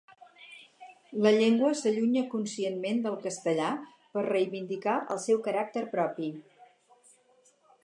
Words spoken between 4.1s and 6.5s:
per reivindicar el seu caràcter propi.